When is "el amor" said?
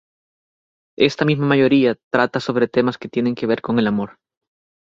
3.77-4.17